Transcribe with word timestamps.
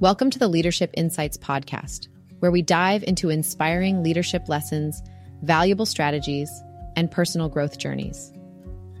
Welcome 0.00 0.30
to 0.30 0.38
the 0.38 0.48
Leadership 0.48 0.94
Insights 0.94 1.36
Podcast, 1.36 2.08
where 2.38 2.50
we 2.50 2.62
dive 2.62 3.04
into 3.04 3.28
inspiring 3.28 4.02
leadership 4.02 4.48
lessons, 4.48 5.02
valuable 5.42 5.84
strategies, 5.84 6.50
and 6.96 7.10
personal 7.10 7.50
growth 7.50 7.76
journeys. 7.76 8.32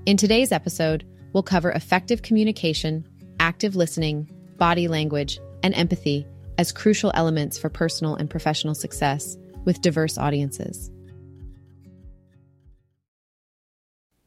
In 0.04 0.18
today's 0.18 0.52
episode, 0.52 1.06
we'll 1.32 1.42
cover 1.42 1.70
effective 1.70 2.20
communication, 2.20 3.08
active 3.40 3.76
listening, 3.76 4.28
body 4.58 4.88
language, 4.88 5.40
and 5.62 5.74
empathy 5.74 6.26
as 6.58 6.70
crucial 6.70 7.12
elements 7.14 7.56
for 7.56 7.70
personal 7.70 8.14
and 8.16 8.28
professional 8.28 8.74
success 8.74 9.38
with 9.64 9.80
diverse 9.80 10.18
audiences. 10.18 10.90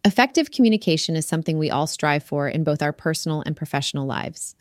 Effective 0.04 0.50
communication 0.50 1.16
is 1.16 1.28
something 1.28 1.60
we 1.60 1.70
all 1.70 1.86
strive 1.86 2.24
for 2.24 2.50
in 2.50 2.64
both 2.64 2.82
our 2.82 2.92
personal 2.92 3.44
and 3.46 3.56
professional 3.56 4.08
lives. 4.08 4.56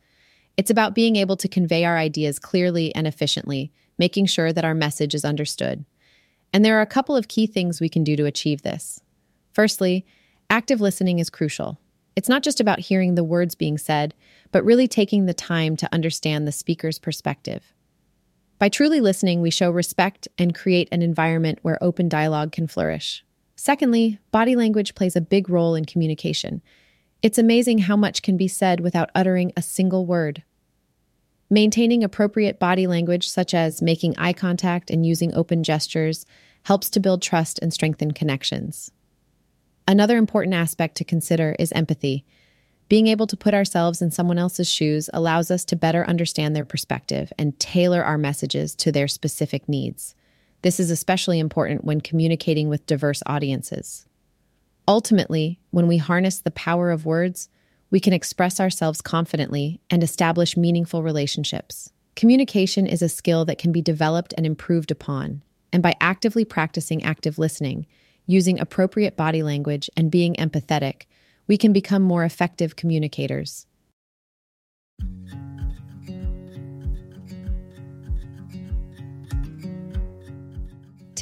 It's 0.57 0.71
about 0.71 0.95
being 0.95 1.17
able 1.17 1.37
to 1.37 1.49
convey 1.49 1.85
our 1.85 1.97
ideas 1.97 2.39
clearly 2.39 2.95
and 2.95 3.07
efficiently, 3.07 3.73
making 3.99 4.27
sure 4.27 4.53
that 4.53 4.65
our 4.65 4.75
message 4.75 5.15
is 5.15 5.25
understood. 5.25 5.85
And 6.53 6.65
there 6.65 6.79
are 6.79 6.83
a 6.83 6.87
couple 6.87 7.17
of 7.17 7.29
key 7.29 7.47
things 7.47 7.81
we 7.81 7.89
can 7.89 8.05
do 8.05 8.17
to 8.17 8.27
achieve 8.27 8.63
this. 8.63 9.01
Firstly, 9.53 10.05
active 10.51 10.81
listening 10.81 11.19
is 11.19 11.31
crucial. 11.31 11.79
It's 12.15 12.29
not 12.29 12.43
just 12.43 12.61
about 12.61 12.81
hearing 12.81 13.15
the 13.15 13.25
words 13.25 13.55
being 13.55 13.79
said, 13.79 14.15
but 14.51 14.65
really 14.65 14.87
taking 14.87 15.25
the 15.25 15.35
time 15.35 15.77
to 15.77 15.89
understand 15.93 16.47
the 16.47 16.53
speaker's 16.53 16.99
perspective. 16.99 17.73
By 18.59 18.69
truly 18.69 19.01
listening, 19.01 19.41
we 19.41 19.51
show 19.51 19.71
respect 19.71 20.29
and 20.39 20.55
create 20.55 20.89
an 20.93 21.03
environment 21.03 21.59
where 21.63 21.83
open 21.83 22.09
dialogue 22.09 22.53
can 22.53 22.69
flourish. 22.69 23.25
Secondly, 23.57 24.19
body 24.31 24.55
language 24.55 24.95
plays 24.95 25.17
a 25.17 25.21
big 25.21 25.49
role 25.49 25.75
in 25.75 25.85
communication. 25.85 26.63
It's 27.23 27.39
amazing 27.39 27.79
how 27.79 27.97
much 27.97 28.23
can 28.23 28.37
be 28.37 28.49
said 28.49 28.81
without 28.81 29.11
uttering 29.15 29.53
a 29.57 29.63
single 29.63 30.07
word. 30.07 30.43
Maintaining 31.53 32.03
appropriate 32.03 32.59
body 32.59 32.87
language, 32.87 33.29
such 33.29 33.53
as 33.53 33.83
making 33.83 34.17
eye 34.17 34.33
contact 34.33 34.89
and 34.89 35.05
using 35.05 35.35
open 35.35 35.63
gestures, 35.63 36.25
helps 36.63 36.89
to 36.89 36.99
build 36.99 37.21
trust 37.21 37.59
and 37.59 37.71
strengthen 37.71 38.13
connections. 38.13 38.91
Another 39.87 40.17
important 40.17 40.55
aspect 40.55 40.97
to 40.97 41.05
consider 41.05 41.55
is 41.59 41.71
empathy. 41.73 42.25
Being 42.89 43.07
able 43.07 43.27
to 43.27 43.37
put 43.37 43.53
ourselves 43.53 44.01
in 44.01 44.11
someone 44.11 44.39
else's 44.39 44.67
shoes 44.67 45.11
allows 45.13 45.51
us 45.51 45.67
to 45.67 45.77
better 45.77 46.07
understand 46.07 46.57
their 46.57 46.65
perspective 46.65 47.35
and 47.37 47.59
tailor 47.61 48.03
our 48.03 48.17
messages 48.17 48.75
to 48.77 48.91
their 48.91 49.07
specific 49.07 49.69
needs. 49.69 50.15
This 50.63 50.81
is 50.81 50.91
especially 50.91 51.39
important 51.39 51.85
when 51.85 52.01
communicating 52.01 52.71
with 52.71 52.87
diverse 52.87 53.23
audiences. 53.27 54.07
Ultimately, 54.89 55.61
when 55.71 55.87
we 55.87 55.99
harness 55.99 56.39
the 56.39 56.51
power 56.51 56.91
of 56.91 57.05
words, 57.05 57.51
we 57.93 58.01
can 58.01 58.15
express 58.15 58.59
ourselves 58.59 59.03
confidently 59.03 59.79
and 59.91 60.03
establish 60.03 60.57
meaningful 60.57 61.03
relationships. 61.03 61.93
Communication 62.17 62.87
is 62.87 63.03
a 63.03 63.09
skill 63.09 63.45
that 63.45 63.59
can 63.59 63.71
be 63.71 63.83
developed 63.83 64.33
and 64.37 64.47
improved 64.47 64.91
upon, 64.91 65.43
and 65.73 65.83
by 65.83 65.95
actively 66.01 66.45
practicing 66.45 67.05
active 67.05 67.39
listening, 67.39 67.87
using 68.27 68.59
appropriate 68.59 69.15
body 69.15 69.43
language, 69.43 69.91
and 69.95 70.11
being 70.11 70.35
empathetic, 70.35 71.03
we 71.47 71.59
can 71.59 71.73
become 71.73 72.03
more 72.03 72.25
effective 72.25 72.77
communicators. 72.77 73.67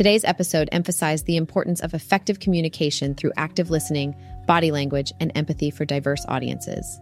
Today's 0.01 0.25
episode 0.25 0.71
emphasized 0.73 1.27
the 1.27 1.37
importance 1.37 1.81
of 1.81 1.93
effective 1.93 2.41
communication 2.41 3.15
through 3.15 3.33
active 3.37 3.69
listening, 3.69 4.17
body 4.47 4.71
language, 4.71 5.13
and 5.21 5.31
empathy 5.35 5.71
for 5.71 5.85
diverse 5.85 6.25
audiences. 6.27 6.99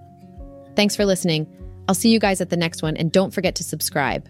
Thanks 0.75 0.97
for 0.97 1.07
listening. 1.07 1.47
I'll 1.87 1.95
see 1.95 2.11
you 2.11 2.19
guys 2.19 2.41
at 2.41 2.51
the 2.51 2.57
next 2.57 2.83
one, 2.83 2.97
and 2.97 3.13
don't 3.13 3.33
forget 3.33 3.55
to 3.55 3.63
subscribe. 3.63 4.29